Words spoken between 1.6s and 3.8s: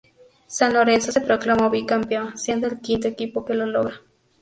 bicampeón, siendo el quinto equipo que lo